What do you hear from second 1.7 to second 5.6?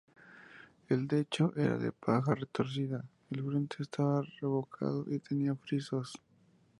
de paja retorcida, el frente estaba revocado y tenía